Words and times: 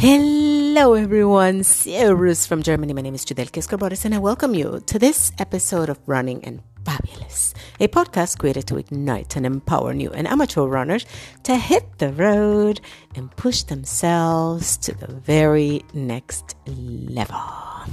Hello, 0.00 0.94
everyone. 0.94 1.62
Servus 1.62 2.46
from 2.46 2.62
Germany. 2.62 2.94
My 2.94 3.02
name 3.02 3.14
is 3.14 3.26
Judel 3.26 3.50
Kiskorboris, 3.50 4.06
and 4.06 4.14
I 4.14 4.18
welcome 4.18 4.54
you 4.54 4.80
to 4.86 4.98
this 4.98 5.30
episode 5.38 5.90
of 5.90 6.00
Running 6.06 6.42
and 6.42 6.62
Fabulous, 6.86 7.52
a 7.80 7.86
podcast 7.86 8.38
created 8.38 8.66
to 8.68 8.78
ignite 8.78 9.36
and 9.36 9.44
empower 9.44 9.92
new 9.92 10.10
and 10.10 10.26
amateur 10.26 10.62
runners 10.62 11.04
to 11.42 11.54
hit 11.54 11.98
the 11.98 12.14
road 12.14 12.80
and 13.14 13.30
push 13.36 13.64
themselves 13.64 14.78
to 14.78 14.94
the 14.94 15.06
very 15.06 15.82
next 15.92 16.56
level. 16.66 17.42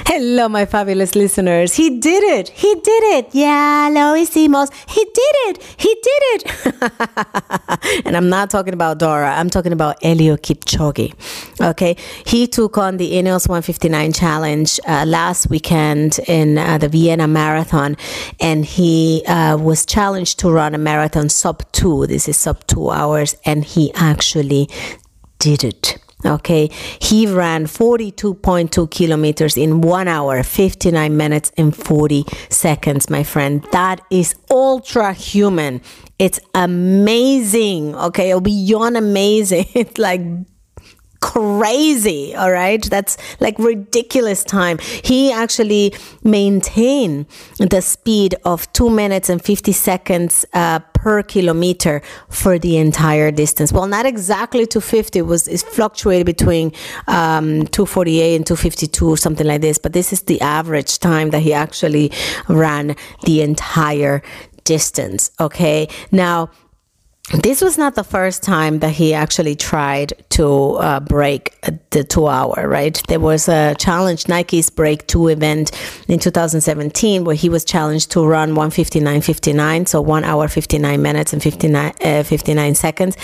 Hello, 0.09 0.48
my 0.48 0.66
fabulous 0.66 1.16
listeners. 1.16 1.75
He 1.75 1.98
did 1.98 2.23
it. 2.23 2.48
He 2.50 2.73
did 2.77 3.02
it. 3.16 3.28
Yeah, 3.33 3.88
lo 3.91 4.14
hicimos. 4.14 4.70
He 4.88 5.05
did 5.05 5.37
it. 5.48 5.62
He 5.77 5.92
did 6.01 6.23
it. 6.33 8.02
and 8.06 8.16
I'm 8.16 8.28
not 8.28 8.48
talking 8.48 8.73
about 8.73 8.98
Dora. 8.98 9.34
I'm 9.34 9.50
talking 9.50 9.73
about 9.73 10.00
Eliud 10.02 10.42
Kipchoge. 10.42 11.12
Okay. 11.61 11.97
He 12.24 12.47
took 12.47 12.78
on 12.78 12.98
the 12.98 13.14
Ineos 13.14 13.48
159 13.48 14.12
challenge 14.12 14.78
uh, 14.87 15.05
last 15.09 15.50
weekend 15.50 16.20
in 16.28 16.56
uh, 16.56 16.78
the 16.78 16.88
Vienna 16.88 17.27
Marathon. 17.27 17.97
And 18.38 18.64
he 18.64 19.25
uh, 19.27 19.56
was 19.56 19.84
challenged 19.84 20.38
to 20.38 20.52
run 20.52 20.73
a 20.77 20.78
marathon 20.78 21.28
sub 21.28 21.64
two. 21.73 22.06
This 22.06 22.28
is 22.28 22.36
sub 22.36 22.64
two 22.69 22.91
hours. 22.91 23.34
And 23.45 23.64
he 23.64 23.92
actually 23.95 24.70
did 25.41 25.64
it. 25.64 25.98
Okay, 26.26 26.68
he 27.00 27.26
ran 27.26 27.66
42.2 27.66 28.90
kilometers 28.90 29.56
in 29.56 29.80
one 29.80 30.08
hour, 30.08 30.42
59 30.42 31.16
minutes, 31.16 31.52
and 31.56 31.74
40 31.74 32.24
seconds, 32.50 33.08
my 33.08 33.22
friend. 33.22 33.64
That 33.72 34.00
is 34.10 34.34
ultra 34.50 35.12
human. 35.12 35.80
It's 36.18 36.41
amazing. 36.55 37.94
Okay, 37.94 38.38
beyond 38.41 38.96
amazing. 38.96 39.66
It's 39.74 39.98
like 39.98 40.20
crazy 41.20 42.34
all 42.34 42.50
right? 42.50 42.83
That's 42.83 43.17
like 43.41 43.59
ridiculous 43.59 44.45
time. 44.45 44.78
He 44.78 45.33
actually 45.33 45.95
maintained 46.23 47.27
the 47.58 47.81
speed 47.81 48.34
of 48.45 48.70
2 48.73 48.91
minutes 48.91 49.28
and 49.28 49.42
50 49.42 49.73
seconds 49.73 50.45
uh, 50.53 50.81
per 50.95 51.23
kilometer 51.23 52.03
for 52.28 52.58
the 52.58 52.77
entire 52.77 53.31
distance. 53.31 53.73
Well 53.73 53.86
not 53.86 54.06
exactly 54.06 54.67
250 54.67 55.19
it 55.19 55.23
was 55.23 55.48
it 55.48 55.62
fluctuated 55.62 56.27
between 56.27 56.73
um, 57.06 57.67
248 57.67 58.36
and 58.36 58.47
252 58.47 59.08
or 59.08 59.17
something 59.17 59.47
like 59.47 59.61
this 59.61 59.78
but 59.78 59.92
this 59.92 60.12
is 60.12 60.23
the 60.23 60.41
average 60.41 60.98
time 60.98 61.30
that 61.30 61.41
he 61.41 61.53
actually 61.53 62.12
ran 62.48 62.97
the 63.25 63.42
entire 63.42 64.23
distance 64.64 65.30
okay? 65.41 65.89
Now 66.11 66.51
this 67.32 67.60
was 67.60 67.77
not 67.77 67.96
the 67.96 68.05
first 68.05 68.44
time 68.44 68.78
that 68.78 68.92
he 68.92 69.12
actually 69.12 69.56
tried 69.56 70.12
to 70.30 70.74
uh, 70.74 71.00
break 71.00 71.60
the 71.91 72.05
two 72.05 72.28
hour, 72.28 72.68
right? 72.68 73.02
There 73.08 73.18
was 73.18 73.48
a 73.48 73.74
challenge, 73.80 74.28
Nike's 74.28 74.70
Break 74.70 75.08
2 75.08 75.28
event 75.28 75.72
in 76.06 76.20
2017, 76.20 77.24
where 77.24 77.34
he 77.34 77.48
was 77.48 77.64
challenged 77.64 78.12
to 78.12 78.24
run 78.24 78.52
159.59, 78.52 79.88
so 79.88 80.00
one 80.00 80.22
hour, 80.22 80.46
59 80.46 81.02
minutes, 81.02 81.33
and 81.33 81.42
59, 81.42 81.92
uh, 82.00 82.22
59 82.22 82.74
seconds. 82.77 83.16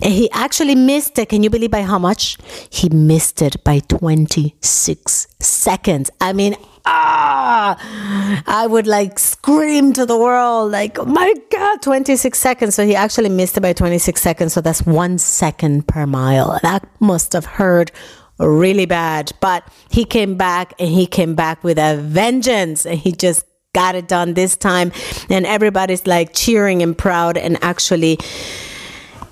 And 0.00 0.14
he 0.14 0.30
actually 0.32 0.74
missed 0.74 1.18
it. 1.18 1.28
Can 1.28 1.42
you 1.42 1.50
believe 1.50 1.72
by 1.72 1.82
how 1.82 1.98
much? 1.98 2.38
He 2.70 2.88
missed 2.88 3.42
it 3.42 3.62
by 3.64 3.80
26 3.80 5.26
seconds. 5.40 6.10
I 6.22 6.32
mean, 6.32 6.56
ah, 6.84 8.42
I 8.46 8.66
would 8.66 8.86
like 8.86 9.18
scream 9.18 9.92
to 9.94 10.06
the 10.06 10.16
world, 10.16 10.72
like, 10.72 10.98
oh 10.98 11.04
my 11.04 11.34
God, 11.50 11.82
26 11.82 12.38
seconds. 12.38 12.74
So 12.74 12.86
he 12.86 12.94
actually 12.94 13.28
missed 13.28 13.56
it 13.56 13.60
by 13.60 13.72
26 13.72 14.20
seconds. 14.20 14.52
So 14.52 14.60
that's 14.60 14.84
one 14.84 15.18
second 15.18 15.86
per 15.86 16.06
mile. 16.06 16.58
That 16.62 16.86
must 17.00 17.32
have 17.32 17.44
hurt 17.44 17.90
really 18.38 18.86
bad. 18.86 19.32
But 19.40 19.66
he 19.90 20.04
came 20.04 20.36
back 20.36 20.74
and 20.78 20.88
he 20.88 21.06
came 21.06 21.34
back 21.34 21.62
with 21.64 21.78
a 21.78 21.96
vengeance 21.96 22.86
and 22.86 22.98
he 22.98 23.12
just 23.12 23.44
got 23.74 23.94
it 23.94 24.08
done 24.08 24.34
this 24.34 24.56
time. 24.56 24.92
And 25.30 25.46
everybody's 25.46 26.06
like 26.06 26.34
cheering 26.34 26.82
and 26.82 26.96
proud 26.96 27.36
and 27.36 27.58
actually 27.62 28.18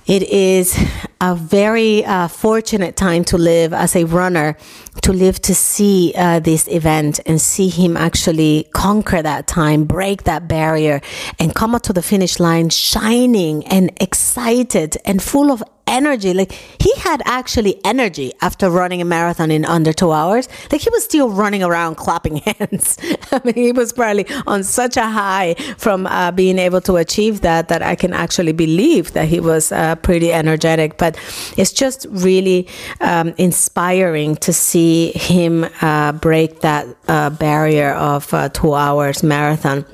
it 0.07 0.23
is 0.23 0.79
a 1.21 1.35
very 1.35 2.05
uh, 2.05 2.29
fortunate 2.29 2.97
time 2.97 3.25
to 3.25 3.37
live 3.37 3.73
as 3.73 3.95
a 3.95 4.05
runner, 4.05 4.57
to 5.03 5.13
live 5.13 5.41
to 5.43 5.55
see 5.55 6.13
uh, 6.17 6.41
this 6.41 6.67
event 6.69 7.21
and 7.27 7.41
see 7.41 7.69
him 7.69 7.97
actually 7.97 8.69
conquer 8.73 9.23
that 9.23 9.47
time, 9.47 9.85
break 9.85 10.25
that 10.25 10.49
barrier, 10.49 11.01
and 11.39 11.55
come 11.55 11.75
up 11.75 11.83
to 11.83 11.93
the 11.93 12.03
finish 12.03 12.41
line 12.41 12.71
shining 12.71 13.67
and 13.67 13.93
excited 14.01 14.97
and 15.05 15.23
full 15.23 15.51
of 15.51 15.63
energy. 15.91 16.33
Like 16.33 16.53
he 16.53 16.93
had 16.97 17.21
actually 17.25 17.85
energy 17.85 18.33
after 18.41 18.71
running 18.71 19.03
a 19.03 19.05
marathon 19.05 19.51
in 19.51 19.65
under 19.65 19.93
two 19.93 20.13
hours. 20.13 20.49
Like 20.71 20.81
he 20.81 20.91
was 20.91 21.05
still 21.05 21.29
running 21.29 21.63
around 21.63 21.97
clapping 21.97 22.37
hands. 22.47 22.97
I 23.33 23.41
mean, 23.45 23.55
he 23.55 23.73
was 23.73 23.93
probably 23.93 24.27
on 24.47 24.65
such 24.65 24.97
a 24.97 25.09
high 25.09 25.55
from 25.77 26.07
uh, 26.07 26.31
being 26.31 26.59
able 26.59 26.81
to 26.83 26.97
achieve 26.97 27.43
that 27.43 27.69
that 27.69 27.83
I 27.83 27.95
can 27.95 28.13
actually 28.15 28.53
believe 28.53 29.13
that 29.13 29.29
he 29.29 29.41
was 29.41 29.73
uh, 29.73 29.97
pretty 29.97 30.33
energetic. 30.33 30.97
But 30.97 31.19
it's 31.57 31.73
just 31.73 32.07
really 32.11 32.69
um, 33.01 33.35
inspiring 33.37 34.37
to 34.37 34.53
see 34.53 35.13
him 35.13 35.67
uh, 35.83 36.13
break 36.13 36.61
that 36.61 36.87
uh, 37.09 37.31
barrier 37.31 37.93
of 37.95 38.33
uh, 38.33 38.49
two 38.51 38.75
hours 38.75 39.23
marathon. 39.23 39.85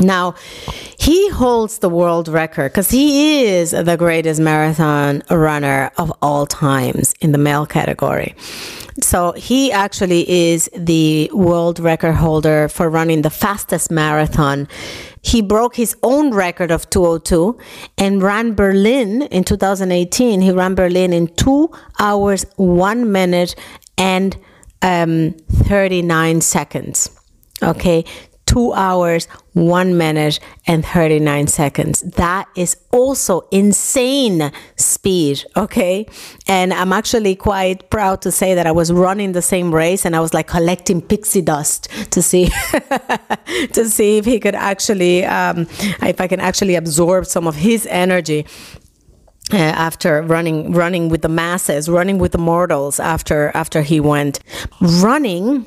Now, 0.00 0.34
he 0.98 1.28
holds 1.30 1.78
the 1.78 1.88
world 1.88 2.28
record 2.28 2.72
because 2.72 2.90
he 2.90 3.44
is 3.44 3.70
the 3.70 3.96
greatest 3.96 4.40
marathon 4.40 5.22
runner 5.30 5.90
of 5.98 6.12
all 6.22 6.46
times 6.46 7.14
in 7.20 7.32
the 7.32 7.38
male 7.38 7.66
category. 7.66 8.34
So 9.00 9.32
he 9.32 9.70
actually 9.72 10.28
is 10.28 10.70
the 10.76 11.30
world 11.32 11.78
record 11.78 12.14
holder 12.14 12.68
for 12.68 12.90
running 12.90 13.22
the 13.22 13.30
fastest 13.30 13.90
marathon. 13.90 14.68
He 15.22 15.42
broke 15.42 15.76
his 15.76 15.96
own 16.02 16.32
record 16.32 16.70
of 16.70 16.88
202 16.90 17.58
and 17.98 18.22
ran 18.22 18.54
Berlin 18.54 19.22
in 19.22 19.44
2018. 19.44 20.40
He 20.40 20.50
ran 20.50 20.74
Berlin 20.74 21.12
in 21.12 21.28
two 21.28 21.70
hours, 21.98 22.44
one 22.56 23.12
minute, 23.12 23.54
and 23.98 24.36
um, 24.82 25.32
39 25.50 26.40
seconds. 26.40 27.10
Okay, 27.62 28.04
two 28.50 28.72
hours, 28.72 29.26
one 29.52 29.96
minute, 29.96 30.40
and 30.66 30.84
39 30.84 31.46
seconds. 31.46 32.00
That 32.00 32.48
is 32.56 32.76
also 32.90 33.42
insane 33.52 34.50
speed. 34.74 35.44
Okay. 35.56 36.06
And 36.48 36.74
I'm 36.74 36.92
actually 36.92 37.36
quite 37.36 37.90
proud 37.90 38.22
to 38.22 38.32
say 38.32 38.54
that 38.56 38.66
I 38.66 38.72
was 38.72 38.92
running 38.92 39.32
the 39.32 39.42
same 39.42 39.72
race 39.72 40.04
and 40.04 40.16
I 40.16 40.20
was 40.20 40.34
like 40.34 40.48
collecting 40.48 41.00
pixie 41.00 41.42
dust 41.42 41.88
to 42.10 42.20
see, 42.22 42.48
to 43.72 43.88
see 43.88 44.18
if 44.18 44.24
he 44.24 44.40
could 44.40 44.56
actually, 44.56 45.24
um, 45.24 45.68
if 46.02 46.20
I 46.20 46.26
can 46.26 46.40
actually 46.40 46.74
absorb 46.74 47.26
some 47.26 47.46
of 47.46 47.54
his 47.54 47.86
energy. 47.86 48.46
Uh, 49.52 49.56
after 49.56 50.22
running 50.22 50.72
running 50.72 51.08
with 51.08 51.22
the 51.22 51.28
masses 51.28 51.88
running 51.88 52.18
with 52.18 52.30
the 52.30 52.38
mortals 52.38 53.00
after 53.00 53.50
after 53.52 53.82
he 53.82 53.98
went 53.98 54.38
running 55.02 55.66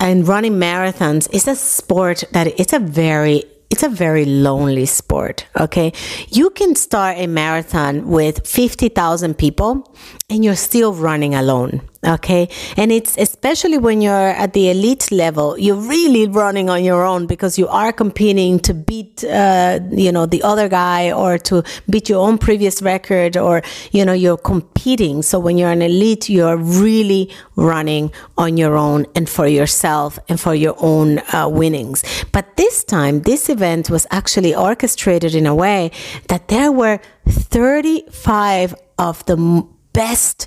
and 0.00 0.26
running 0.26 0.54
marathons 0.54 1.28
is 1.32 1.48
a 1.48 1.54
sport 1.54 2.24
that 2.32 2.46
it's 2.58 2.72
a 2.72 2.78
very 2.78 3.44
it's 3.70 3.82
a 3.82 3.88
very 3.88 4.24
lonely 4.24 4.86
sport 4.86 5.46
okay? 5.58 5.92
You 6.28 6.50
can 6.50 6.76
start 6.76 7.16
a 7.18 7.26
marathon 7.26 8.06
with 8.06 8.46
50,000 8.46 9.36
people 9.36 9.92
and 10.30 10.44
you're 10.44 10.54
still 10.56 10.92
running 10.92 11.34
alone 11.34 11.80
okay? 12.06 12.48
And 12.76 12.92
it's 12.92 13.16
especially 13.16 13.78
when 13.78 14.00
you're 14.00 14.30
at 14.30 14.52
the 14.52 14.70
elite 14.70 15.10
level 15.10 15.58
you're 15.58 15.76
really 15.76 16.26
running 16.28 16.68
on 16.68 16.84
your 16.84 17.04
own 17.04 17.26
because 17.26 17.58
you 17.58 17.68
are 17.68 17.92
competing 17.92 18.58
to 18.60 18.74
beat 18.74 19.24
uh, 19.24 19.80
you 19.90 20.12
know 20.12 20.26
the 20.26 20.42
other 20.42 20.68
guy 20.68 21.12
or 21.12 21.38
to 21.38 21.62
beat 21.88 22.08
your 22.08 22.26
own 22.26 22.38
previous 22.38 22.82
record 22.82 23.36
or 23.36 23.62
you 23.92 24.04
know 24.04 24.12
you're 24.12 24.36
competing. 24.36 25.22
So 25.22 25.38
when 25.38 25.58
you're 25.58 25.70
an 25.70 25.82
elite 25.82 26.28
you're 26.28 26.56
really 26.56 27.30
running 27.56 28.12
on 28.36 28.56
your 28.56 28.76
own 28.76 29.06
and 29.14 29.28
for 29.28 29.46
yourself 29.46 30.18
and 30.28 30.40
for 30.40 30.54
your 30.54 30.76
own 30.78 31.18
uh, 31.32 31.48
winnings. 31.48 32.04
But 32.32 32.56
this 32.56 32.84
time 32.84 33.22
this 33.22 33.48
event 33.48 33.90
was 33.90 34.06
actually 34.10 34.54
orchestrated 34.54 35.34
in 35.34 35.46
a 35.46 35.54
way 35.54 35.90
that 36.28 36.48
there 36.48 36.72
were 36.72 37.00
35 37.26 38.74
of 38.98 39.24
the 39.26 39.66
best 39.92 40.46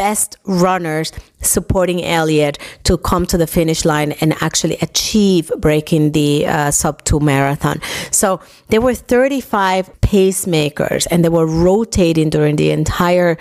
best 0.00 0.38
runners 0.44 1.12
supporting 1.42 1.98
Eliud 1.98 2.56
to 2.84 2.96
come 2.96 3.26
to 3.26 3.36
the 3.36 3.46
finish 3.46 3.84
line 3.84 4.12
and 4.22 4.34
actually 4.40 4.78
achieve 4.80 5.52
breaking 5.58 6.12
the 6.12 6.46
uh, 6.46 6.70
sub 6.70 7.04
2 7.04 7.20
marathon. 7.20 7.82
So 8.10 8.40
there 8.68 8.80
were 8.80 8.94
35 8.94 10.00
pacemakers 10.00 11.06
and 11.10 11.22
they 11.22 11.28
were 11.28 11.46
rotating 11.46 12.30
during 12.30 12.56
the 12.56 12.70
entire 12.70 13.36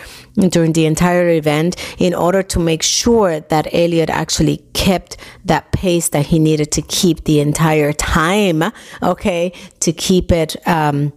during 0.56 0.73
the 0.73 0.85
entire 0.85 1.29
event 1.29 1.71
in 1.97 2.13
order 2.13 2.44
to 2.44 2.59
make 2.59 2.83
sure 2.83 3.39
that 3.39 3.65
Eliud 3.71 4.09
actually 4.09 4.57
kept 4.73 5.15
that 5.45 5.71
pace 5.71 6.09
that 6.09 6.25
he 6.25 6.39
needed 6.39 6.71
to 6.73 6.81
keep 6.81 7.23
the 7.23 7.39
entire 7.39 7.94
time, 7.94 8.63
okay, 9.01 9.53
to 9.79 9.91
keep 9.94 10.31
it 10.31 10.56
um, 10.67 11.13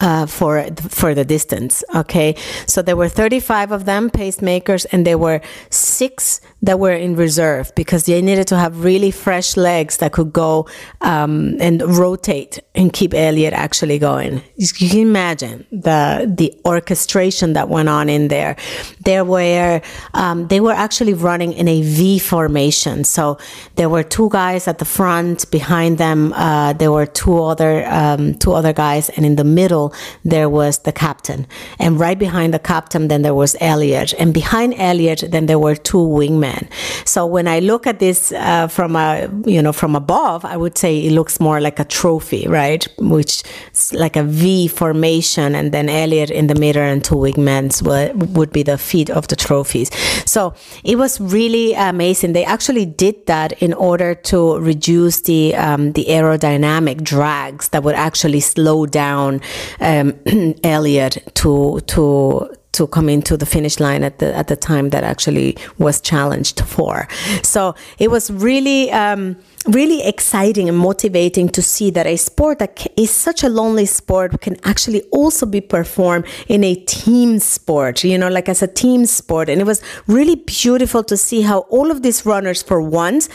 uh, 0.00 0.26
for 0.26 0.66
for 0.88 1.14
the 1.14 1.24
distance. 1.24 1.84
Okay, 1.94 2.34
so 2.66 2.82
there 2.82 2.96
were 2.96 3.08
35 3.08 3.72
of 3.72 3.84
them 3.84 4.10
pacemakers, 4.10 4.86
and 4.92 5.06
there 5.06 5.18
were 5.18 5.40
six 5.70 6.40
that 6.62 6.80
were 6.80 6.92
in 6.92 7.14
reserve 7.14 7.72
because 7.74 8.06
they 8.06 8.20
needed 8.22 8.46
to 8.48 8.56
have 8.56 8.84
really 8.84 9.10
fresh 9.10 9.56
legs 9.56 9.98
that 9.98 10.12
could 10.12 10.32
go 10.32 10.66
um, 11.02 11.56
and 11.60 11.82
rotate 11.82 12.58
and 12.74 12.92
keep 12.92 13.12
Eliud 13.12 13.52
actually 13.52 13.98
going. 13.98 14.42
You 14.56 14.68
can 14.68 14.98
imagine 14.98 15.66
the 15.70 16.32
the 16.36 16.58
orchestration 16.64 17.52
that 17.52 17.68
went 17.68 17.88
on 17.88 18.08
in 18.08 18.28
there. 18.28 18.56
There 19.04 19.24
were 19.24 19.80
um, 20.14 20.48
they 20.48 20.60
were 20.60 20.72
actually 20.72 21.14
running 21.14 21.52
in 21.52 21.68
a 21.68 21.82
V 21.82 22.18
formation. 22.18 23.04
So 23.04 23.38
there 23.76 23.88
were 23.88 24.02
two 24.02 24.28
guys 24.30 24.66
at 24.66 24.78
the 24.78 24.84
front. 24.84 25.50
Behind 25.50 25.98
them, 25.98 26.32
uh, 26.32 26.72
there 26.72 26.90
were 26.90 27.06
two 27.06 27.42
other 27.42 27.86
um, 27.86 28.34
two 28.34 28.52
other 28.52 28.72
guys, 28.72 29.08
and 29.10 29.24
in 29.24 29.36
the 29.36 29.44
middle 29.44 29.83
there 30.24 30.48
was 30.48 30.78
the 30.78 30.92
captain, 30.92 31.46
and 31.78 31.98
right 31.98 32.18
behind 32.18 32.52
the 32.54 32.58
captain, 32.58 33.08
then 33.08 33.22
there 33.22 33.34
was 33.34 33.54
Eliud, 33.60 34.14
and 34.18 34.32
behind 34.32 34.74
Eliud, 34.74 35.30
then 35.30 35.46
there 35.46 35.58
were 35.58 35.76
two 35.76 35.98
wingmen. 36.18 36.68
So 37.04 37.26
when 37.26 37.46
I 37.48 37.60
look 37.60 37.86
at 37.86 37.98
this 37.98 38.32
uh, 38.32 38.68
from 38.68 38.96
a 38.96 39.28
you 39.46 39.62
know 39.62 39.72
from 39.72 39.96
above, 39.96 40.44
I 40.44 40.56
would 40.56 40.76
say 40.78 40.98
it 41.06 41.12
looks 41.12 41.40
more 41.40 41.60
like 41.60 41.78
a 41.80 41.84
trophy, 41.84 42.46
right? 42.48 42.86
Which 42.98 43.42
is 43.72 43.92
like 43.92 44.16
a 44.16 44.22
V 44.22 44.68
formation, 44.68 45.54
and 45.54 45.72
then 45.72 45.88
Eliud 45.88 46.30
in 46.30 46.46
the 46.46 46.54
middle 46.54 46.82
and 46.82 47.04
two 47.04 47.16
wingmen 47.16 47.64
would, 47.82 48.36
would 48.36 48.52
be 48.52 48.62
the 48.62 48.78
feet 48.78 49.10
of 49.10 49.28
the 49.28 49.36
trophies. 49.36 49.90
So 50.26 50.54
it 50.84 50.96
was 50.98 51.20
really 51.20 51.74
amazing. 51.74 52.32
They 52.32 52.44
actually 52.44 52.86
did 52.86 53.26
that 53.26 53.52
in 53.62 53.72
order 53.74 54.14
to 54.14 54.58
reduce 54.58 55.20
the 55.22 55.54
um, 55.54 55.92
the 55.92 56.04
aerodynamic 56.06 57.02
drags 57.02 57.68
that 57.68 57.82
would 57.82 57.94
actually 57.94 58.40
slow 58.40 58.86
down. 58.86 59.40
Um, 59.80 60.12
Eliud 60.62 61.34
to 61.34 61.80
to 61.86 62.56
to 62.72 62.86
come 62.88 63.08
into 63.08 63.36
the 63.36 63.46
finish 63.46 63.80
line 63.80 64.02
at 64.02 64.18
the 64.18 64.34
at 64.36 64.48
the 64.48 64.56
time 64.56 64.90
that 64.90 65.04
actually 65.04 65.56
was 65.78 66.00
challenged 66.00 66.60
for. 66.60 67.08
So 67.42 67.74
it 67.98 68.10
was 68.10 68.30
really. 68.30 68.90
Um, 68.90 69.36
really 69.66 70.06
exciting 70.06 70.68
and 70.68 70.76
motivating 70.76 71.48
to 71.48 71.62
see 71.62 71.90
that 71.90 72.06
a 72.06 72.16
sport 72.16 72.58
that 72.58 72.86
is 72.98 73.10
such 73.10 73.42
a 73.42 73.48
lonely 73.48 73.86
sport 73.86 74.40
can 74.40 74.56
actually 74.64 75.02
also 75.10 75.46
be 75.46 75.60
performed 75.60 76.26
in 76.48 76.62
a 76.62 76.74
team 76.74 77.38
sport, 77.38 78.04
you 78.04 78.18
know, 78.18 78.28
like 78.28 78.48
as 78.48 78.62
a 78.62 78.66
team 78.66 79.06
sport. 79.06 79.48
And 79.48 79.60
it 79.60 79.64
was 79.64 79.82
really 80.06 80.36
beautiful 80.36 81.02
to 81.04 81.16
see 81.16 81.42
how 81.42 81.60
all 81.70 81.90
of 81.90 82.02
these 82.02 82.26
runners, 82.26 82.62
for 82.62 82.82
once, 82.82 83.28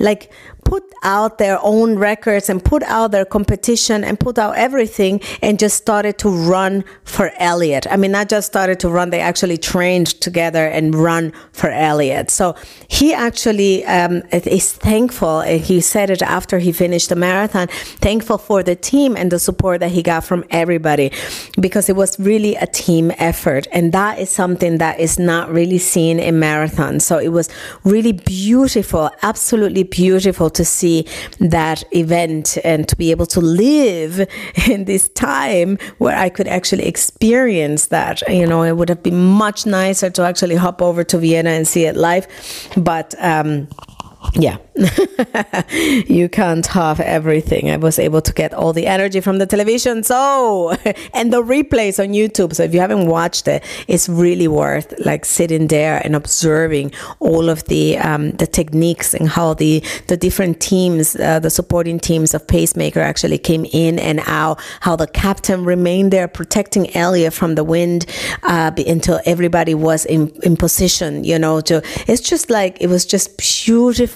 like 0.00 0.30
put 0.66 0.82
out 1.04 1.38
their 1.38 1.58
own 1.62 1.96
records 1.96 2.50
and 2.50 2.62
put 2.62 2.82
out 2.82 3.12
their 3.12 3.24
competition 3.24 4.02
and 4.02 4.18
put 4.18 4.36
out 4.36 4.56
everything 4.56 5.20
and 5.40 5.58
just 5.58 5.76
started 5.76 6.18
to 6.18 6.28
run 6.28 6.84
for 7.04 7.30
Eliud. 7.40 7.86
I 7.88 7.96
mean, 7.96 8.10
not 8.10 8.28
just 8.28 8.48
started 8.48 8.80
to 8.80 8.88
run, 8.88 9.10
they 9.10 9.20
actually 9.20 9.58
trained 9.58 10.08
together 10.20 10.66
and 10.66 10.94
run 10.94 11.32
for 11.52 11.70
Eliud. 11.70 12.30
So 12.30 12.56
he 12.88 13.14
actually 13.14 13.84
um, 13.86 14.22
is 14.32 14.72
thankful. 14.72 15.42
He 15.42 15.80
said 15.80 16.10
it 16.10 16.20
after 16.20 16.58
he 16.58 16.72
finished 16.72 17.10
the 17.10 17.16
marathon, 17.16 17.68
thankful 18.08 18.38
for 18.38 18.64
the 18.64 18.74
team 18.74 19.16
and 19.16 19.30
the 19.30 19.38
support 19.38 19.78
that 19.80 19.92
he 19.92 20.02
got 20.02 20.24
from 20.24 20.44
everybody 20.50 21.12
because 21.60 21.88
it 21.88 21.94
was 21.94 22.18
really 22.18 22.56
a 22.56 22.66
team 22.66 23.12
effort. 23.18 23.68
And 23.70 23.92
that 23.92 24.18
is 24.18 24.30
something 24.30 24.78
that 24.78 24.98
is 24.98 25.16
not 25.16 25.48
really 25.52 25.78
seen 25.78 26.18
in 26.18 26.40
marathons. 26.40 27.02
So 27.02 27.18
it 27.18 27.28
was 27.28 27.48
really 27.84 28.12
beautiful, 28.12 29.10
absolutely 29.22 29.84
beautiful 29.84 30.50
to 30.56 30.64
see 30.64 31.06
that 31.38 31.84
event 31.92 32.58
and 32.64 32.88
to 32.88 32.96
be 32.96 33.10
able 33.10 33.26
to 33.26 33.40
live 33.40 34.26
in 34.68 34.84
this 34.84 35.08
time 35.10 35.78
where 35.98 36.16
I 36.16 36.28
could 36.28 36.48
actually 36.48 36.86
experience 36.86 37.86
that. 37.86 38.22
You 38.28 38.46
know, 38.46 38.62
it 38.62 38.72
would 38.72 38.88
have 38.88 39.02
been 39.02 39.22
much 39.22 39.66
nicer 39.66 40.10
to 40.10 40.22
actually 40.22 40.56
hop 40.56 40.82
over 40.82 41.04
to 41.04 41.18
Vienna 41.18 41.50
and 41.50 41.66
see 41.66 41.84
it 41.84 41.96
live, 41.96 42.26
but 42.76 43.14
um, 43.18 43.68
yeah, 44.34 44.58
you 46.06 46.28
can't 46.28 46.66
have 46.66 47.00
everything. 47.00 47.70
I 47.70 47.76
was 47.76 47.98
able 47.98 48.20
to 48.22 48.32
get 48.32 48.52
all 48.52 48.72
the 48.72 48.86
energy 48.86 49.20
from 49.20 49.38
the 49.38 49.46
television. 49.46 50.02
So, 50.02 50.70
and 51.14 51.32
the 51.32 51.42
replays 51.42 52.02
on 52.02 52.12
YouTube. 52.12 52.54
So 52.54 52.62
if 52.62 52.74
you 52.74 52.80
haven't 52.80 53.06
watched 53.06 53.48
it, 53.48 53.64
it's 53.88 54.08
really 54.08 54.48
worth 54.48 54.92
like 55.04 55.24
sitting 55.24 55.68
there 55.68 56.00
and 56.04 56.14
observing 56.14 56.92
all 57.20 57.48
of 57.48 57.64
the 57.64 57.98
um, 57.98 58.32
the 58.32 58.46
techniques 58.46 59.14
and 59.14 59.28
how 59.28 59.54
the 59.54 59.82
the 60.08 60.16
different 60.16 60.60
teams, 60.60 61.16
uh, 61.16 61.38
the 61.38 61.50
supporting 61.50 61.98
teams 61.98 62.34
of 62.34 62.46
Pacemaker 62.46 63.00
actually 63.00 63.38
came 63.38 63.64
in 63.72 63.98
and 63.98 64.20
out. 64.26 64.60
How 64.80 64.96
the 64.96 65.06
captain 65.06 65.64
remained 65.64 66.12
there 66.12 66.28
protecting 66.28 66.84
Eliud 66.86 67.32
from 67.32 67.54
the 67.54 67.64
wind 67.64 68.06
uh, 68.42 68.70
until 68.86 69.20
everybody 69.24 69.74
was 69.74 70.04
in 70.04 70.28
in 70.42 70.56
position. 70.56 71.24
You 71.24 71.38
know, 71.38 71.60
to 71.62 71.82
it's 72.06 72.22
just 72.22 72.50
like 72.50 72.76
it 72.80 72.88
was 72.88 73.06
just 73.06 73.36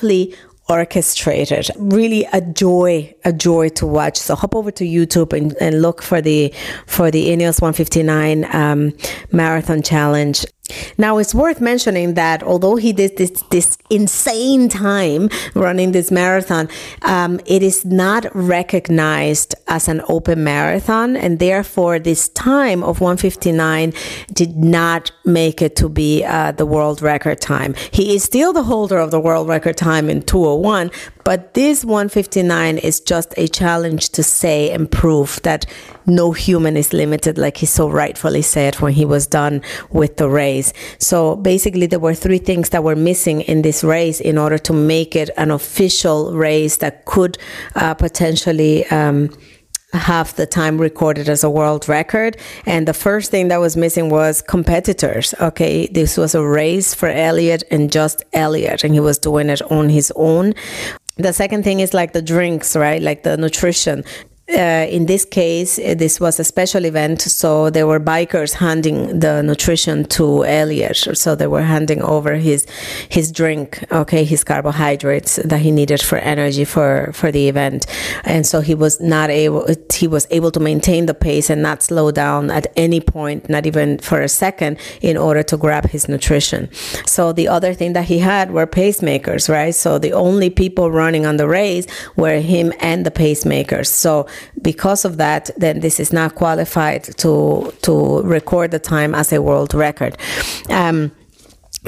beautifully 0.01 0.35
orchestrated. 0.69 1.69
Really 1.77 2.27
a 2.33 2.41
joy, 2.41 3.13
a 3.25 3.33
joy 3.33 3.71
to 3.71 3.87
watch. 3.87 4.17
So 4.17 4.37
hop 4.37 4.55
over 4.55 4.71
to 4.71 4.85
YouTube 4.85 5.33
and, 5.33 5.57
and 5.61 5.83
look 5.83 6.01
for 6.01 6.21
the 6.21 6.55
for 6.87 7.11
the 7.11 7.29
Ineos 7.29 7.61
159 7.61 8.45
um, 8.55 8.93
marathon 9.33 9.83
challenge. 9.83 10.45
Now, 10.99 11.19
it's 11.19 11.35
worth 11.35 11.61
mentioning 11.61 12.15
that 12.15 12.43
although 12.43 12.77
he 12.77 12.93
did 12.93 13.17
this, 13.17 13.43
this 13.51 13.79
insane 13.89 14.69
time 14.69 15.29
running 15.55 15.93
this 15.93 16.11
marathon, 16.11 16.69
um, 17.03 17.41
it 17.47 17.63
is 17.63 17.85
not 17.85 18.27
recognized 18.35 19.55
as 19.69 19.89
an 19.89 20.03
open 20.09 20.45
marathon, 20.45 21.17
and 21.17 21.39
therefore, 21.39 21.99
this 21.99 22.29
time 22.31 22.83
of 22.83 23.01
159 23.01 23.93
did 24.33 24.57
not 24.57 25.11
make 25.25 25.63
it 25.63 25.77
to 25.77 25.89
be 25.89 26.25
uh, 26.25 26.53
the 26.53 26.67
world 26.67 27.03
record 27.03 27.41
time. 27.41 27.75
He 27.91 28.15
is 28.15 28.23
still 28.25 28.53
the 28.53 28.65
holder 28.65 28.99
of 28.99 29.11
the 29.11 29.21
world 29.21 29.49
record 29.49 29.77
time 29.77 30.09
in 30.09 30.23
201, 30.23 30.91
but 31.25 31.55
this 31.55 31.85
159 31.85 32.79
is 32.79 33.01
just 33.01 33.35
a 33.37 33.47
challenge 33.49 34.11
to 34.11 34.23
say 34.23 34.71
and 34.71 34.91
prove 34.91 35.41
that 35.43 35.67
no 36.11 36.33
human 36.33 36.77
is 36.77 36.93
limited, 36.93 37.39
like 37.39 37.57
he 37.57 37.67
so 37.67 37.89
rightfully 37.89 38.43
said 38.43 38.77
when 38.77 38.93
he 38.93 39.05
was 39.05 39.27
done 39.27 39.63
with 39.91 40.17
the 40.17 40.29
race. 40.29 40.73
So 40.99 41.37
basically, 41.37 41.87
there 41.87 41.99
were 41.99 42.15
three 42.15 42.39
things 42.39 42.71
that 42.71 42.85
were 42.85 42.97
missing 42.97 43.41
in 43.43 43.63
this 43.63 43.83
race 43.83 44.21
in 44.21 44.37
order 44.37 44.59
to 44.59 44.73
make 44.73 45.17
it 45.17 45.31
an 45.37 45.51
official 45.51 46.33
race 46.35 46.79
that 46.79 47.05
could 47.05 47.39
uh, 47.75 47.95
potentially. 47.95 48.87
Um, 48.87 49.31
have 49.93 50.35
the 50.37 50.47
time 50.47 50.81
recorded 50.81 51.29
as 51.29 51.43
a 51.43 51.51
world 51.51 51.89
record. 51.89 52.37
And 52.67 52.87
the 52.87 52.95
first 52.95 53.31
thing 53.31 53.49
that 53.49 53.59
was 53.59 53.77
missing 53.77 54.09
was 54.09 54.41
competitors. 54.43 55.35
Okay. 55.41 55.89
This 55.89 56.17
was 56.17 56.35
a 56.35 56.47
race 56.47 56.95
for 56.95 57.09
Eliud 57.09 57.65
and 57.71 57.91
just 57.91 58.23
Eliud, 58.33 58.85
and 58.85 58.95
he 58.95 59.01
was 59.01 59.19
doing 59.19 59.49
it 59.49 59.63
on 59.63 59.89
his 59.89 60.13
own. 60.15 60.55
The 61.17 61.33
second 61.33 61.65
thing 61.65 61.81
is 61.81 61.93
like 61.93 62.13
the 62.13 62.23
drinks, 62.23 62.77
right? 62.77 63.03
Like 63.03 63.25
the 63.25 63.37
nutrition. 63.37 64.05
Uh, 64.53 64.85
in 64.91 65.07
this 65.07 65.25
case, 65.25 65.79
uh, 65.79 65.95
this 65.97 66.19
was 66.19 66.41
a 66.41 66.45
special 66.45 66.85
event, 66.85 67.23
so 67.23 67.71
there 67.71 67.87
were 67.87 68.01
bikers 68.01 68.55
handing 68.55 69.21
the 69.21 69.43
nutrition 69.43 70.05
to 70.05 70.23
Eliud. 70.23 71.17
So 71.17 71.37
they 71.37 71.47
were 71.47 71.63
handing 71.63 72.03
over 72.03 72.35
his 72.35 72.67
his 73.09 73.31
drink, 73.31 73.85
okay, 73.93 74.25
his 74.25 74.43
carbohydrates 74.43 75.37
that 75.45 75.61
he 75.61 75.71
needed 75.71 76.03
for 76.03 76.19
energy 76.19 76.65
for 76.65 77.13
for 77.13 77.31
the 77.31 77.49
event, 77.49 77.87
and 78.25 78.45
so 78.45 78.61
he 78.61 78.75
was 78.75 79.01
not 79.01 79.31
able. 79.31 79.67
He 79.95 80.09
was 80.09 80.27
able 80.31 80.51
to 80.51 80.61
maintain 80.61 81.07
the 81.07 81.15
pace 81.15 81.49
and 81.49 81.63
not 81.63 81.83
slow 81.83 82.11
down 82.11 82.51
at 82.51 82.67
any 82.77 83.01
point, 83.01 83.49
not 83.49 83.67
even 83.67 83.99
for 83.99 84.21
a 84.21 84.29
second, 84.29 84.79
in 85.01 85.17
order 85.17 85.45
to 85.45 85.57
grab 85.57 85.87
his 85.91 86.09
nutrition. 86.09 86.69
So 87.07 87.33
the 87.33 87.47
other 87.47 87.73
thing 87.73 87.93
that 87.93 88.07
he 88.07 88.19
had 88.19 88.51
were 88.51 88.67
pacemakers, 88.67 89.49
right? 89.49 89.75
So 89.75 89.99
the 89.99 90.13
only 90.13 90.51
people 90.51 90.91
running 90.91 91.25
on 91.25 91.37
the 91.37 91.47
race 91.47 91.87
were 92.17 92.41
him 92.41 92.73
and 92.81 93.07
the 93.07 93.13
pacemakers. 93.13 93.87
So 93.87 94.27
because 94.63 95.05
of 95.05 95.17
that, 95.17 95.51
then 95.57 95.81
this 95.81 96.01
is 96.01 96.13
not 96.13 96.35
qualified 96.35 97.05
to 97.19 97.73
to 97.83 98.23
record 98.23 98.71
the 98.71 98.79
time 98.79 99.15
as 99.15 99.33
a 99.33 99.41
world 99.41 99.75
record. 99.75 100.17
Um, 100.69 101.13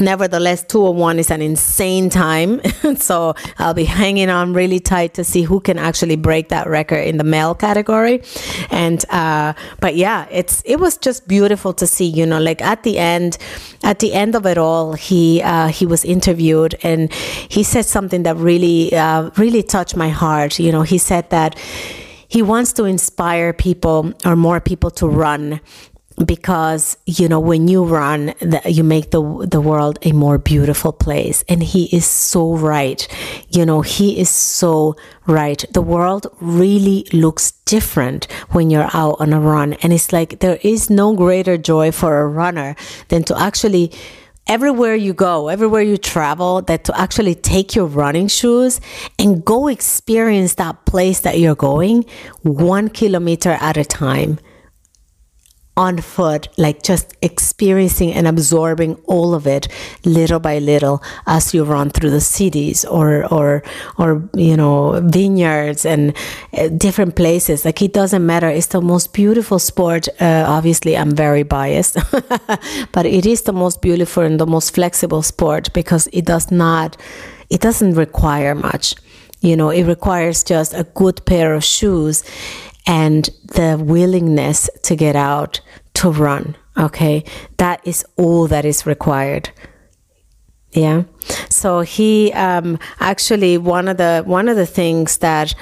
Nevertheless, 0.01 0.65
201 0.65 1.19
is 1.19 1.31
an 1.31 1.43
insane 1.43 2.09
time. 2.09 2.63
so 2.97 3.35
I'll 3.59 3.75
be 3.75 3.85
hanging 3.85 4.31
on 4.31 4.55
really 4.55 4.81
tight 4.81 5.13
to 5.15 5.25
see 5.25 5.43
who 5.43 5.61
can 5.61 5.79
actually 5.79 6.17
break 6.17 6.49
that 6.49 6.67
record 6.67 7.07
in 7.07 7.19
the 7.19 7.25
male 7.25 7.55
category. 7.55 8.23
And, 8.71 9.05
uh, 9.11 9.53
but 9.81 9.95
yeah, 9.95 10.27
it's, 10.31 10.63
it 10.65 10.77
was 10.81 10.97
just 10.97 11.29
beautiful 11.29 11.75
to 11.75 11.87
see, 11.87 12.07
you 12.07 12.25
know, 12.25 12.41
like 12.41 12.63
at 12.63 12.85
the 12.85 12.99
end, 12.99 13.37
at 13.85 13.99
the 13.99 14.15
end 14.15 14.35
of 14.35 14.47
it 14.47 14.57
all, 14.57 14.95
he, 14.95 15.43
uh, 15.43 15.69
he 15.69 15.85
was 15.85 16.07
interviewed 16.07 16.75
and 16.83 17.13
he 17.13 17.63
said 17.63 17.85
something 17.85 18.23
that 18.23 18.37
really, 18.39 18.95
uh, 18.95 19.29
really 19.37 19.63
touched 19.63 19.95
my 19.95 20.09
heart. 20.09 20.59
You 20.59 20.73
know, 20.73 20.83
he 20.83 20.97
said 20.97 21.29
that, 21.29 21.55
he 22.33 22.41
wants 22.41 22.73
to 22.73 22.85
inspire 22.85 23.53
people 23.53 24.15
or 24.25 24.37
more 24.37 24.59
people 24.59 24.91
to 24.91 25.07
run 25.07 25.61
because 26.25 26.97
you 27.05 27.29
know 27.29 27.41
when 27.41 27.69
you 27.69 27.85
run 27.85 28.33
the, 28.41 28.61
you 28.67 28.83
make 28.83 29.11
the 29.11 29.47
the 29.51 29.61
world 29.61 29.99
a 30.01 30.13
more 30.13 30.39
beautiful 30.39 30.93
place. 30.93 31.45
And 31.47 31.63
he 31.63 31.95
is 31.95 32.07
so 32.07 32.55
right. 32.57 33.07
You 33.51 33.67
know 33.67 33.83
he 33.83 34.19
is 34.19 34.31
so 34.31 34.97
right. 35.27 35.63
The 35.73 35.83
world 35.83 36.27
really 36.41 37.07
looks 37.13 37.53
different 37.67 38.25
when 38.51 38.71
you're 38.71 38.91
out 38.95 39.17
on 39.21 39.35
a 39.35 39.41
run. 39.41 39.75
And 39.83 39.93
it's 39.93 40.11
like 40.11 40.41
there 40.41 40.59
is 40.63 40.89
no 40.89 41.15
greater 41.15 41.59
joy 41.59 41.93
for 41.93 42.19
a 42.19 42.27
runner 42.27 42.77
than 43.09 43.25
to 43.25 43.39
actually 43.39 43.93
everywhere 44.47 44.95
you 44.95 45.13
go, 45.13 45.49
everywhere 45.49 45.83
you 45.83 45.97
travel, 45.97 46.63
that 46.63 46.85
to 46.85 47.01
actually 47.01 47.35
take 47.35 47.75
your 47.75 47.87
running 47.87 48.29
shoes 48.29 48.81
and 49.19 49.45
go 49.45 49.69
experience 49.69 50.55
that 50.55 50.85
place 50.87 51.21
that 51.21 51.39
you're 51.39 51.55
going 51.55 52.05
one 52.43 52.89
kilometer 52.89 53.51
at 53.61 53.77
a 53.77 53.85
time 53.85 54.39
on 55.77 55.99
foot, 55.99 56.49
like 56.59 56.83
just 56.83 57.17
experiencing 57.23 58.13
and 58.13 58.29
absorbing 58.29 58.95
all 59.07 59.35
of 59.35 59.47
it 59.47 59.69
little 60.05 60.39
by 60.39 60.59
little 60.59 61.03
as 61.27 61.55
you 61.55 61.65
run 61.65 61.89
through 61.89 62.11
the 62.11 62.21
cities 62.21 62.85
or 62.85 63.25
or 63.33 63.63
or 63.97 64.29
you 64.35 64.55
know 64.55 65.01
vineyards 65.05 65.87
and 65.87 66.15
uh, 66.59 66.69
different 66.69 67.17
places. 67.17 67.65
Like 67.65 67.81
it 67.81 67.95
doesn't 67.95 68.25
matter. 68.25 68.49
It's 68.49 68.67
the 68.67 68.83
most 68.83 69.15
beautiful 69.15 69.59
sport. 69.59 70.09
Uh, 70.21 70.45
obviously, 70.47 70.95
I'm 70.97 71.13
very 71.13 71.43
biased, 71.43 71.97
but 72.93 73.07
it 73.07 73.25
is 73.25 73.43
the 73.43 73.55
most 73.55 73.81
beautiful 73.81 74.23
and 74.25 74.39
the 74.39 74.47
most 74.47 74.75
flexible 74.75 75.23
sport 75.23 75.73
because 75.73 76.07
it 76.13 76.27
does 76.27 76.51
not, 76.51 76.99
it 77.49 77.63
doesn't 77.63 77.95
require 77.95 78.55
much. 78.55 78.95
You 79.41 79.57
know, 79.57 79.71
it 79.71 79.85
requires 79.85 80.45
just 80.45 80.73
a 80.75 80.85
good 80.85 81.25
pair 81.27 81.55
of 81.55 81.65
shoes 81.65 82.23
and 82.87 83.29
the 83.45 83.79
willingness 83.83 84.69
to 84.83 84.97
get 84.97 85.17
out 85.17 85.61
to 85.95 86.11
run. 86.11 86.57
Okay, 86.77 87.25
that 87.59 87.81
is 87.87 88.05
all 88.17 88.47
that 88.49 88.65
is 88.65 88.87
required. 88.87 89.51
Yeah. 90.73 91.03
So 91.51 91.81
he 91.81 92.33
um, 92.33 92.79
actually 92.99 93.59
one 93.59 93.89
of 93.89 93.99
the 93.99 94.23
one 94.25 94.49
of 94.49 94.57
the 94.57 94.67
things 94.67 95.19
that 95.19 95.55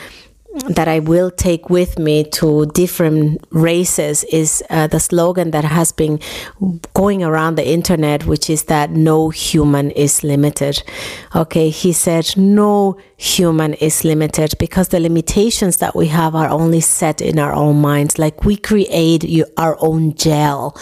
that 0.68 0.88
I 0.88 0.98
will 0.98 1.30
take 1.30 1.70
with 1.70 1.98
me 1.98 2.24
to 2.24 2.66
different 2.66 3.40
races 3.50 4.24
is 4.24 4.64
uh, 4.68 4.88
the 4.88 4.98
slogan 4.98 5.52
that 5.52 5.64
has 5.64 5.92
been 5.92 6.18
going 6.92 7.22
around 7.22 7.54
the 7.54 7.68
internet, 7.68 8.26
which 8.26 8.50
is 8.50 8.64
that 8.64 8.90
no 8.90 9.30
human 9.30 9.92
is 9.92 10.24
limited. 10.24 10.82
Okay, 11.36 11.70
he 11.70 11.92
said 11.92 12.36
no 12.36 12.98
human 13.16 13.74
is 13.74 14.02
limited 14.02 14.54
because 14.58 14.88
the 14.88 14.98
limitations 14.98 15.76
that 15.76 15.94
we 15.94 16.06
have 16.06 16.34
are 16.34 16.48
only 16.48 16.80
set 16.80 17.20
in 17.20 17.38
our 17.38 17.52
own 17.52 17.80
minds. 17.80 18.18
Like 18.18 18.44
we 18.44 18.56
create 18.56 19.24
our 19.56 19.76
own 19.80 20.14
jail 20.14 20.76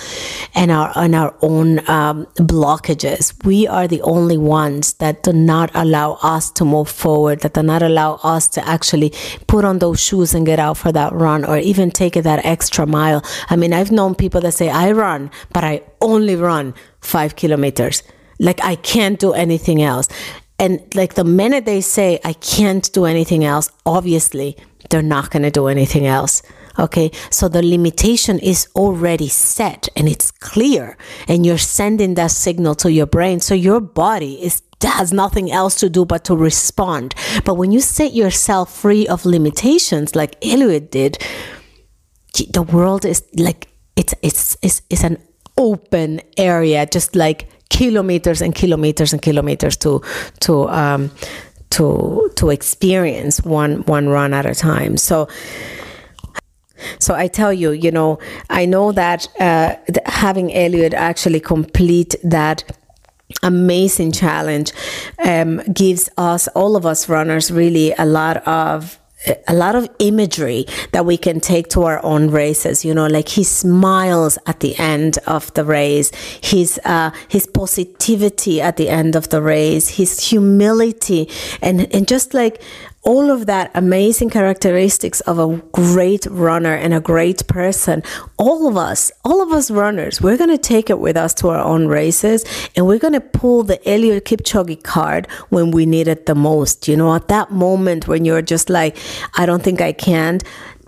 and 0.54 0.70
our 0.70 0.92
and 0.96 1.14
our 1.14 1.34
own 1.42 1.80
um, 1.90 2.26
blockages. 2.36 3.34
We 3.44 3.66
are 3.66 3.88
the 3.88 4.00
only 4.02 4.38
ones 4.38 4.94
that 4.94 5.24
do 5.24 5.32
not 5.32 5.70
allow 5.74 6.18
us 6.22 6.50
to 6.52 6.64
move 6.64 6.88
forward. 6.88 7.40
That 7.40 7.54
do 7.54 7.62
not 7.62 7.82
allow 7.82 8.20
us 8.22 8.48
to 8.48 8.66
actually 8.66 9.12
put 9.48 9.57
on 9.64 9.78
those 9.78 10.00
shoes 10.00 10.34
and 10.34 10.46
get 10.46 10.58
out 10.58 10.76
for 10.76 10.92
that 10.92 11.12
run, 11.12 11.44
or 11.44 11.58
even 11.58 11.90
take 11.90 12.16
it 12.16 12.22
that 12.22 12.44
extra 12.44 12.86
mile. 12.86 13.22
I 13.50 13.56
mean, 13.56 13.72
I've 13.72 13.90
known 13.90 14.14
people 14.14 14.40
that 14.42 14.52
say, 14.52 14.68
"I 14.70 14.92
run, 14.92 15.30
but 15.52 15.64
I 15.64 15.82
only 16.00 16.36
run 16.36 16.74
five 17.00 17.36
kilometers." 17.36 18.02
Like 18.38 18.60
I 18.62 18.76
can't 18.76 19.18
do 19.18 19.32
anything 19.32 19.82
else. 19.82 20.08
And 20.58 20.80
like 20.94 21.14
the 21.14 21.24
minute 21.24 21.64
they 21.64 21.80
say, 21.80 22.18
I 22.24 22.32
can't 22.32 22.92
do 22.92 23.04
anything 23.04 23.44
else, 23.44 23.70
obviously 23.86 24.56
they're 24.90 25.02
not 25.02 25.30
going 25.30 25.44
to 25.44 25.50
do 25.50 25.66
anything 25.66 26.06
else. 26.06 26.42
Okay. 26.78 27.10
So 27.30 27.48
the 27.48 27.62
limitation 27.62 28.38
is 28.38 28.68
already 28.74 29.28
set 29.28 29.88
and 29.96 30.08
it's 30.08 30.30
clear 30.30 30.96
and 31.26 31.44
you're 31.44 31.58
sending 31.58 32.14
that 32.14 32.30
signal 32.30 32.74
to 32.76 32.92
your 32.92 33.06
brain. 33.06 33.40
So 33.40 33.54
your 33.54 33.80
body 33.80 34.34
is 34.42 34.62
has 34.82 35.12
nothing 35.12 35.50
else 35.50 35.74
to 35.76 35.88
do 35.88 36.04
but 36.04 36.24
to 36.24 36.36
respond. 36.36 37.14
But 37.44 37.54
when 37.54 37.72
you 37.72 37.80
set 37.80 38.14
yourself 38.14 38.72
free 38.72 39.06
of 39.08 39.24
limitations 39.24 40.14
like 40.14 40.40
Eliud 40.40 40.90
did, 40.90 41.18
the 42.52 42.62
world 42.62 43.04
is 43.04 43.22
like 43.36 43.68
it's 43.96 44.14
it's 44.22 44.56
it's, 44.62 44.82
it's 44.90 45.04
an 45.04 45.18
open 45.56 46.20
area 46.36 46.86
just 46.86 47.16
like 47.16 47.48
kilometers 47.68 48.40
and 48.40 48.54
kilometers 48.54 49.12
and 49.12 49.20
kilometers 49.20 49.76
to 49.76 50.00
to 50.40 50.68
um, 50.68 51.10
to 51.70 52.30
to 52.36 52.50
experience 52.50 53.42
one 53.42 53.82
one 53.86 54.08
run 54.08 54.32
at 54.34 54.46
a 54.46 54.54
time. 54.54 54.96
So. 54.96 55.28
So 57.00 57.12
I 57.12 57.26
tell 57.26 57.52
you, 57.52 57.72
you 57.72 57.90
know, 57.90 58.20
I 58.50 58.64
know 58.64 58.92
that 58.92 59.26
uh, 59.40 59.74
having 60.06 60.48
Eliud 60.50 60.94
actually 60.94 61.40
complete 61.40 62.14
that 62.22 62.62
amazing 63.42 64.12
challenge 64.12 64.72
um, 65.18 65.58
gives 65.72 66.08
us 66.16 66.48
all 66.48 66.76
of 66.76 66.86
us 66.86 67.08
runners 67.08 67.50
really 67.50 67.92
a 67.98 68.06
lot 68.06 68.38
of 68.46 68.98
a 69.48 69.54
lot 69.54 69.74
of 69.74 69.88
imagery 69.98 70.64
that 70.92 71.04
we 71.04 71.16
can 71.16 71.40
take 71.40 71.68
to 71.68 71.82
our 71.82 72.02
own 72.04 72.30
races 72.30 72.84
you 72.84 72.94
know 72.94 73.06
like 73.06 73.28
he 73.28 73.42
smiles 73.42 74.38
at 74.46 74.60
the 74.60 74.76
end 74.78 75.18
of 75.26 75.52
the 75.54 75.64
race. 75.64 76.10
His 76.42 76.80
uh, 76.84 77.10
his 77.28 77.46
positivity 77.46 78.60
at 78.60 78.76
the 78.76 78.88
end 78.88 79.16
of 79.16 79.28
the 79.28 79.42
race 79.42 79.88
his 79.88 80.20
humility 80.30 81.28
and 81.60 81.92
and 81.92 82.06
just 82.06 82.32
like 82.32 82.62
all 83.02 83.30
of 83.30 83.46
that 83.46 83.70
amazing 83.74 84.30
characteristics 84.30 85.20
of 85.22 85.38
a 85.38 85.56
great 85.72 86.26
runner 86.26 86.74
and 86.74 86.92
a 86.92 87.00
great 87.00 87.46
person. 87.46 88.02
All 88.36 88.68
of 88.68 88.76
us 88.76 89.10
all 89.24 89.42
of 89.42 89.52
us 89.52 89.70
runners 89.70 90.20
we're 90.20 90.36
going 90.36 90.50
to 90.50 90.58
take 90.58 90.90
it 90.90 90.98
with 90.98 91.16
us 91.16 91.34
to 91.34 91.48
our 91.48 91.64
own 91.64 91.86
races 91.86 92.44
and 92.76 92.86
we're 92.86 92.98
going 92.98 93.14
to 93.14 93.20
pull 93.20 93.62
the 93.62 93.78
Eliud 93.78 94.22
Kipchoge 94.22 94.82
card 94.82 95.26
when 95.48 95.70
we 95.70 95.86
need 95.86 96.08
it 96.08 96.26
the 96.26 96.34
most. 96.34 96.88
You 96.88 96.96
know 96.96 97.14
at 97.14 97.28
that 97.28 97.50
moment 97.50 98.08
when 98.08 98.24
you're 98.24 98.42
just 98.42 98.68
like 98.68 98.96
I 99.34 99.46
don't 99.46 99.62
think 99.62 99.80
I 99.80 99.92
can 99.92 100.40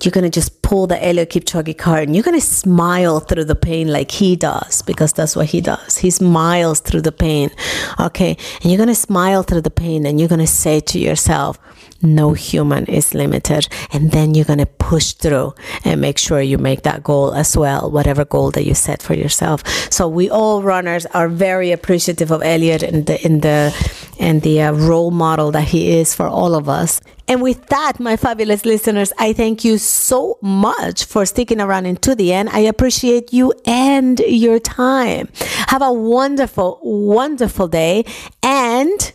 you're 0.04 0.12
going 0.12 0.25
to 0.25 0.30
just 0.30 0.62
pull 0.62 0.87
the 0.87 0.97
Eliud 0.97 1.26
Kipchoge 1.26 1.76
card 1.76 2.04
and 2.04 2.14
you're 2.14 2.25
going 2.25 2.38
to 2.38 2.47
smile 2.47 3.21
through 3.21 3.45
the 3.45 3.54
pain 3.54 3.88
like 3.88 4.11
he 4.11 4.37
does 4.37 4.83
because 4.83 5.12
that's 5.12 5.37
what 5.37 5.47
he 5.47 5.61
does. 5.61 5.99
He 5.99 6.11
smiles 6.11 6.80
through 6.80 7.02
the 7.02 7.12
pain. 7.12 7.50
Okay. 7.99 8.37
And 8.62 8.71
you're 8.71 8.78
going 8.78 8.88
to 8.88 8.95
smile 8.95 9.42
through 9.42 9.62
the 9.62 9.71
pain 9.71 10.07
and 10.07 10.19
you're 10.19 10.28
going 10.28 10.40
to 10.40 10.47
say 10.47 10.80
to 10.80 10.99
yourself, 10.99 11.59
no 12.02 12.33
human 12.33 12.87
is 12.87 13.14
limited. 13.14 13.69
And 13.92 14.12
then 14.12 14.35
you're 14.35 14.45
going 14.45 14.59
to 14.59 14.66
push 14.66 15.12
through 15.12 15.54
and 15.85 16.00
make 16.00 16.19
sure 16.19 16.40
you 16.40 16.59
make 16.59 16.83
that 16.83 17.02
goal 17.02 17.35
as 17.35 17.57
well, 17.57 17.90
whatever 17.90 18.25
goal 18.25 18.50
that 18.52 18.64
you 18.64 18.75
set 18.75 19.02
for 19.02 19.14
yourself. 19.14 19.66
So 19.92 20.09
we 20.09 20.30
all 20.30 20.62
runners 20.62 21.07
are 21.07 21.28
very 21.28 21.73
appreciative 21.73 22.30
of 22.30 22.40
Eliud 22.40 22.83
and 22.83 23.07
the, 23.07 23.25
in 23.25 23.40
the, 23.40 23.75
and 24.19 24.42
the 24.42 24.62
uh, 24.62 24.73
role 24.73 25.11
model 25.11 25.50
that 25.52 25.69
he 25.69 25.92
is 25.99 26.14
for 26.14 26.26
all 26.26 26.54
of 26.54 26.69
us. 26.69 27.00
And 27.30 27.40
with 27.42 27.66
that, 27.66 28.00
my 28.00 28.16
fabulous 28.16 28.64
listeners, 28.66 29.12
I 29.16 29.32
thank 29.32 29.64
you 29.64 29.78
so 29.78 30.37
much 30.42 31.04
for 31.04 31.25
sticking 31.25 31.60
around 31.60 31.87
into 31.87 32.16
the 32.16 32.32
end. 32.32 32.49
I 32.49 32.58
appreciate 32.58 33.32
you 33.32 33.54
and 33.64 34.18
your 34.18 34.58
time. 34.58 35.28
Have 35.68 35.80
a 35.80 35.92
wonderful, 35.92 36.80
wonderful 36.82 37.68
day, 37.68 38.04
and 38.42 39.12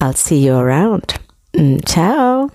I'll 0.00 0.14
see 0.14 0.42
you 0.42 0.54
around. 0.54 1.18
Mm, 1.52 1.86
ciao. 1.86 2.48